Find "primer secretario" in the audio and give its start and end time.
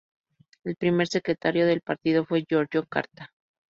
0.77-1.67